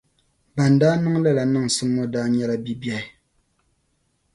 [0.55, 3.09] Ban daa niŋ lala niŋsim ŋɔ daa nɛyla bibiɛhi.